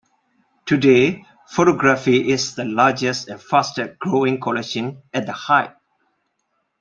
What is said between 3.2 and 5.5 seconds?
and fastest growing collection at the